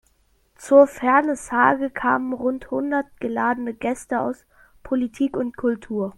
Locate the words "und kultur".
5.37-6.09